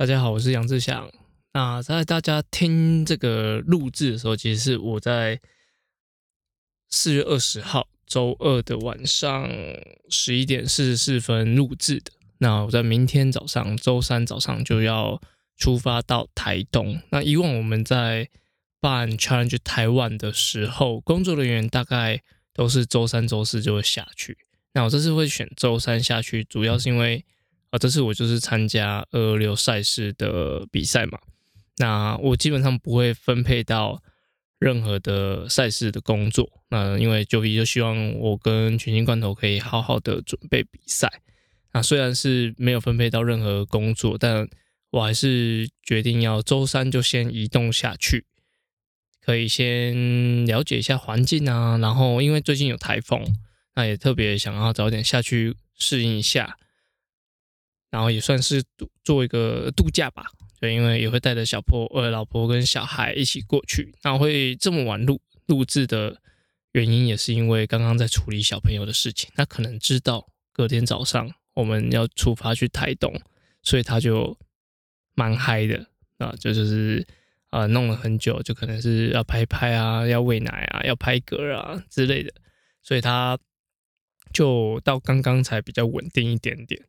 [0.00, 1.12] 大家好，我是杨志祥。
[1.52, 5.38] 那在大家听这个录制的时候，其实是我在
[6.88, 9.46] 四月二十号周二的晚上
[10.08, 12.12] 十一点四十四分录制的。
[12.38, 15.20] 那我在明天早上周三早上就要
[15.58, 16.98] 出发到台东。
[17.10, 18.30] 那以往我们在
[18.80, 22.22] 办 Challenge 台湾的时候，工作人员大概
[22.54, 24.38] 都是周三、周四就会下去。
[24.72, 27.22] 那我这次会选周三下去，主要是因为。
[27.70, 31.18] 啊，这次我就是参加二六赛事的比赛嘛，
[31.78, 34.02] 那我基本上不会分配到
[34.58, 41.22] 任何的赛事的工作，那因为九 B 就希望我跟全新罐头可以好好的准备比赛。
[41.72, 44.48] 那虽然是没有分配到任何工作，但
[44.90, 48.26] 我还是决定要周三就先移动下去，
[49.20, 53.24] 可以先了解一下环境啊，然后因为最近有台风，
[53.76, 56.58] 那也特别想要早点下去适应一下。
[57.90, 60.24] 然后也算是度做一个度假吧，
[60.60, 63.94] 对，因为也会带着小婆呃老婆跟小孩一起过去。
[64.02, 66.20] 然后会这么晚录录制的
[66.72, 69.30] 原因，也是因为刚刚在处理小朋友的事情。
[69.34, 73.12] 他可能知道隔天早上我们要出发去台东，
[73.62, 74.38] 所以他就
[75.14, 75.86] 蛮嗨的
[76.18, 77.04] 啊，就就是
[77.48, 82.32] 啊弄了很久，就可能是要拍拍啊，要喂奶啊，要拍嗝啊之类的，
[82.82, 83.36] 所以他
[84.32, 86.80] 就到刚刚才比较稳定一点点。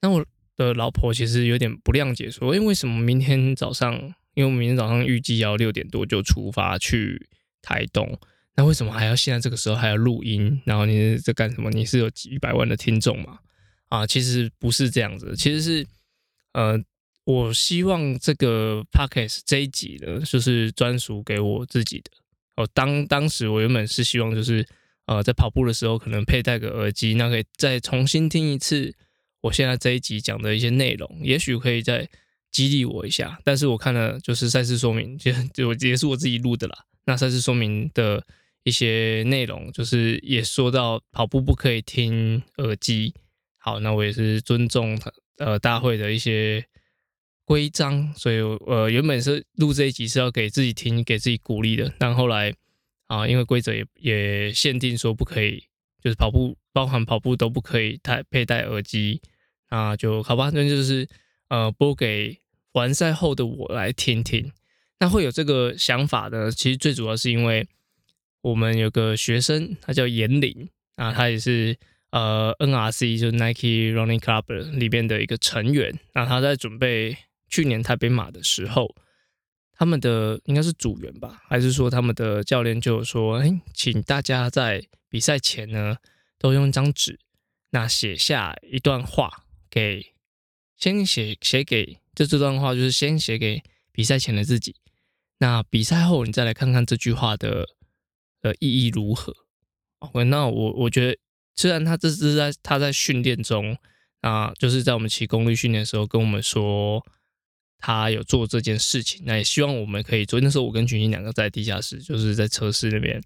[0.00, 0.24] 那我
[0.60, 3.94] 的老婆其实有点不谅解，说：“诶，为什么明天早上？
[4.34, 7.28] 因为我们明天早上预计要六点多就出发去
[7.62, 8.18] 台东，
[8.56, 10.60] 那为什么还要现在这个时候还要录音？
[10.66, 11.70] 然后你是在干什么？
[11.70, 13.38] 你是有几百万的听众吗？
[13.88, 15.86] 啊，其实不是这样子，其实是，
[16.52, 16.78] 呃，
[17.24, 22.10] 我希望这个 podcast 这一集呢，就是专属给我自己的。
[22.56, 24.64] 哦，当当时我原本是希望就是，
[25.06, 28.94] 呃，在跑步的时候可能佩戴个耳机，那可以再重新听一次。”
[29.42, 32.08] 我现在这一集讲的一些内容，也许可以再
[32.50, 33.38] 激励我一下。
[33.44, 36.84] 但是我看了就是赛事说明，就就也是我自己录的啦。
[37.06, 38.24] 那赛事说明的
[38.64, 43.14] 一些内容，就是也说到跑步不可以听耳机。
[43.56, 46.64] 好，那我也是尊重他呃大会的一些
[47.44, 51.92] 规章，所以呃原本是录这一集是要给自己听、给自己鼓励的。
[51.98, 52.54] 但后来
[53.06, 55.64] 啊，因为规则也也限定说不可以，
[56.00, 56.56] 就是跑步。
[56.72, 59.20] 包含跑步都不可以戴佩戴耳机，
[59.70, 60.52] 那就好吧。
[60.54, 61.08] 那就是
[61.48, 62.38] 呃播给
[62.74, 64.52] 完赛后的我来听听。
[65.00, 67.66] 那会有这个想法的，其实最主要是因为
[68.42, 71.76] 我们有个学生，他叫严林啊，他也是
[72.12, 75.98] 呃 NRC 就是 Nike Running Club 里边的一个成员。
[76.14, 77.16] 那他在准备
[77.48, 78.94] 去年台北马的时候，
[79.80, 85.96] 他们的应该是组员吧，还是说他们的教练就说：“哎，请大家在比赛前呢。”
[86.42, 87.20] 都用一张纸，
[87.68, 90.14] 那写下一段话给，
[90.74, 94.76] 先写写给，就这段话就是先写给比赛前的自己。
[95.36, 97.66] 那比赛后你再来看看这句话的
[98.40, 99.34] 呃意义如何。
[99.98, 101.18] OK，那我我觉得，
[101.54, 103.76] 虽然他这是在他在训练中
[104.22, 107.04] 啊，就是在我们骑功率训练的时候跟我们说
[107.80, 110.40] 他有做这件事情，那也希望我们可以做。
[110.40, 113.20] 那时候我跟群英两个在地下室，就是在车室那边，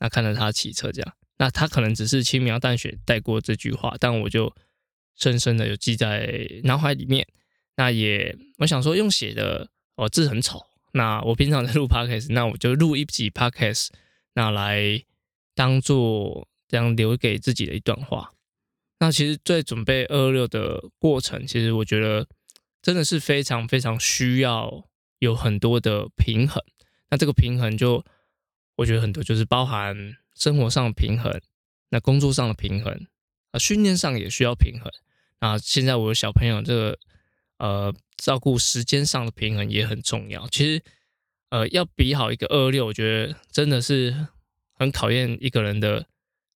[0.00, 1.14] 那看着他骑车这样。
[1.36, 4.52] 那他可能只是轻描淡写带过这句话，但我就
[5.16, 7.26] 深深的有记在脑海里面。
[7.76, 10.66] 那也我想说用写的哦，字很丑。
[10.92, 13.88] 那我平常在录 podcast，那我就录一集 podcast，
[14.34, 15.04] 那来
[15.54, 18.32] 当做这样留给自己的一段话。
[18.98, 22.26] 那其实，在准备二二六的过程，其实我觉得
[22.88, 24.88] 真的是非常非常需要
[25.18, 26.64] 有很多的平衡。
[27.10, 28.02] 那这个平衡就
[28.76, 30.16] 我觉得很多就是包含。
[30.34, 31.40] 生活上的平衡，
[31.88, 33.08] 那工作上的平衡，
[33.50, 34.88] 啊，训练上也需要平衡。
[35.40, 36.98] 那现在我的小朋友这个，
[37.56, 40.46] 呃，照顾时间上的平衡也很重要。
[40.48, 40.82] 其实，
[41.48, 44.28] 呃，要比好一个二六，我觉得真的是
[44.74, 46.06] 很考验一个人的，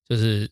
[0.08, 0.48] 就是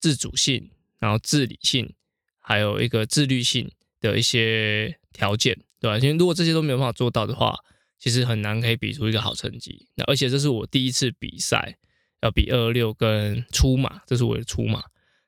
[0.00, 1.94] 自主性，然后自理性，
[2.40, 5.98] 还有一个自律性的一些条件，对吧？
[5.98, 7.56] 因为如果这些都没有办法做到的话，
[7.98, 9.88] 其实很难可以比出一个好成绩。
[9.94, 11.78] 那而且这是我第一次比赛。
[12.22, 14.82] 要比二二六跟出马，这是我的出马，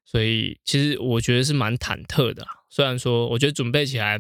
[0.07, 2.45] 所以其实我觉得是蛮忐忑的。
[2.71, 4.19] 虽然说，我觉得准备起来，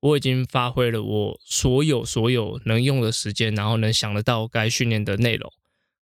[0.00, 5.50] 我已经发挥了我所有所有能用的时间，然后能想得到该训练的内容，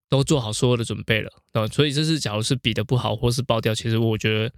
[0.08, 1.30] 都做好所有的准备了。
[1.52, 4.52] 啊，所以这次假如是比的不好，或是爆掉，其实我觉得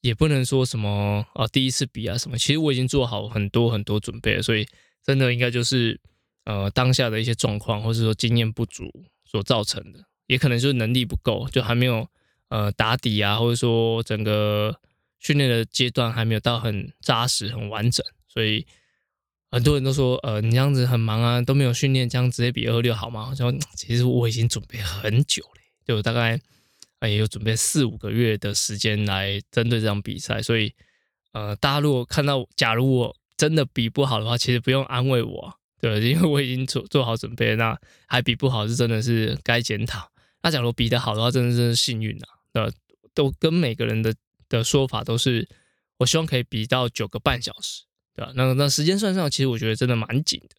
[0.00, 2.38] 也不能说什么啊，第一次比啊什么。
[2.38, 4.66] 其实我已经做好很多很多准备了，所以
[5.04, 6.00] 真的应该就是
[6.44, 8.90] 呃当下的一些状况，或是说经验不足
[9.24, 10.00] 所造成的。
[10.26, 12.08] 也可能就是能力不够，就还没有
[12.50, 14.78] 呃打底啊，或者说整个
[15.18, 18.64] 训练的阶段还没有到很扎实、很完整，所以
[19.50, 23.26] 很多人都说，呃，你这样子很忙啊，都没有训练，这样直接比二六好吗？
[23.28, 26.40] 我说其实我已经准备很久了，就大概
[27.08, 30.72] 也有准备四五个月的时间来针对这场比赛，所以
[31.32, 40.10] 呃，大家如果看到，假如我真的比不好的话，其实不用安慰我，对，因为我已经做做好准备，那还比不好是真的是该检讨。
[40.42, 42.72] 那假如比得好的话，真的是幸运啊，呃，
[43.14, 44.14] 都跟每个人的
[44.48, 45.48] 的说法都是，
[45.98, 47.84] 我希望可以比到九个半小时。
[48.12, 48.32] 对吧？
[48.34, 50.56] 那那时间算上，其实我觉得真的蛮紧的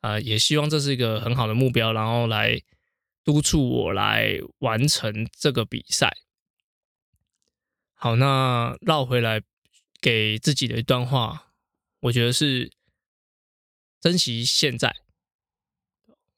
[0.00, 2.60] 啊、也希望这是一个很好的目标，然后来
[3.24, 6.16] 督促我来完成这个比赛。
[7.94, 9.42] 好，那绕回来
[10.00, 11.52] 给自己的一段话，
[12.00, 12.72] 我觉得是
[14.00, 14.94] 珍惜现在，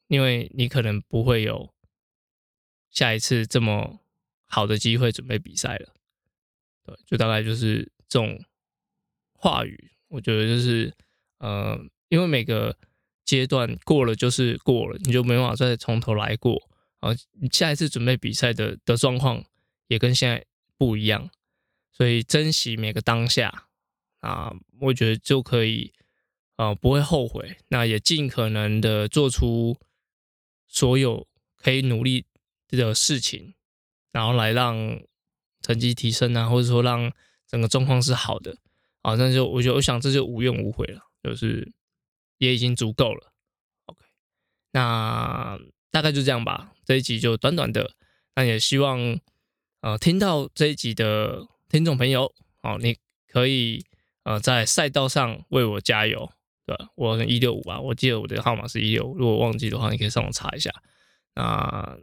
[0.09, 1.73] 因为你可能不会有
[2.91, 4.01] 下一次这么
[4.47, 5.95] 好的机会准备比赛了。
[6.85, 8.45] 对，就大概就是这种
[9.35, 9.93] 话语。
[10.09, 10.93] 我觉得就是，
[11.39, 11.79] 呃，
[12.09, 12.77] 因为每个
[13.25, 16.61] 阶段过了就是过了，你就没办法再从头来过。
[17.03, 17.11] 啊
[17.51, 19.45] 下一次准备比赛的的状况
[19.89, 20.47] 也跟现在
[20.79, 21.29] 不一样，
[21.93, 23.69] 所以珍惜每个当下
[24.21, 25.93] 啊，我觉得就可以，
[26.57, 27.59] 啊，不会后悔。
[27.69, 29.77] 那也尽可能的做出
[30.67, 31.27] 所有
[31.57, 32.25] 可以努力
[32.69, 33.55] 的事情，
[34.13, 35.03] 然后来让
[35.61, 37.13] 成绩提升啊，或者说让
[37.47, 38.57] 整个状况是好的。
[39.03, 41.73] 啊，那就我觉得，我想这就无怨无悔了，就是
[42.39, 43.33] 也已经足够了。
[43.87, 44.07] OK，
[44.71, 45.59] 那
[45.93, 46.73] 大概就这样吧。
[46.85, 47.93] 这一集就短短的，
[48.35, 49.21] 那也希望
[49.83, 52.97] 呃听到这一集的听众朋友，哦，你
[53.29, 53.85] 可以
[54.25, 56.33] 呃在赛道上为我加油，
[56.67, 56.89] 对吧？
[56.97, 60.73] 我一六五吧，我记得我的号码是一六，如果忘记的话，你可以上网查一下。
[61.37, 61.97] 那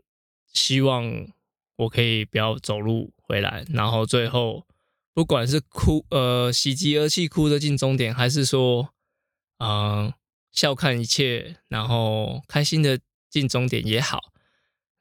[0.54, 1.28] 希望
[1.76, 4.66] 我可以不要走路回来，然后最后。
[5.12, 8.94] 不管是哭呃喜极而泣哭着进终点，还是说
[9.58, 10.14] 嗯、
[10.54, 12.98] 笑看一切，然后开心的
[13.30, 14.20] 进终点也好，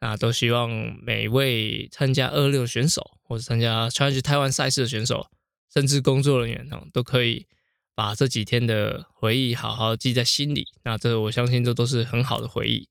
[0.01, 0.71] 那都希望
[1.03, 5.31] 每位参加二六选手或者参加 Challenge Taiwan 赛事的选手，
[5.73, 7.47] 甚至工作人员呢都可以
[7.95, 10.69] 把这几天的回忆好好记在心里。
[10.85, 12.89] 那这我相信这都是很好的回忆。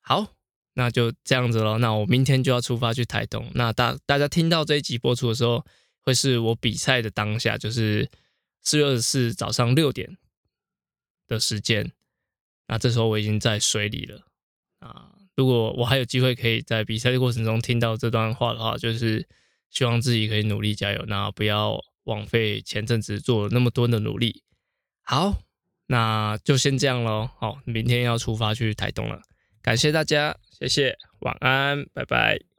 [0.00, 0.34] 好，
[0.74, 1.78] 那就这样子喽。
[1.78, 3.50] 那我明天就要出发去台东。
[3.54, 5.64] 那大大家听到这一集播出的时候，
[6.02, 8.10] 会是我比赛的当下，就是
[8.62, 10.16] 四月二十四早上六点
[11.26, 11.92] 的时间。
[12.66, 14.20] 那这时候我已经在水里了
[14.80, 15.12] 啊！
[15.36, 19.28] 如果我还有机会可以在比赛的过程中听到这段话的话，就是
[19.70, 24.42] 希望自己可以努力加油，那不要枉费前阵子做那么多的努力。
[25.02, 25.42] 好，
[25.86, 27.28] 那就先这样喽。
[27.38, 29.20] 好，明天要出发去台东了，
[29.62, 32.55] 感谢大家，谢谢，晚安，拜拜。